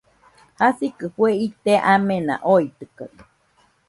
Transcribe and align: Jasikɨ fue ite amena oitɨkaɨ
Jasikɨ 0.59 1.05
fue 1.15 1.31
ite 1.47 1.73
amena 1.93 2.35
oitɨkaɨ 2.53 3.07